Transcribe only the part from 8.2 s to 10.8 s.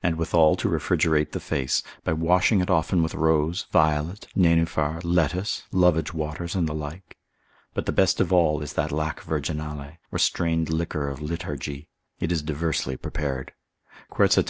of all is that lac virginale, or strained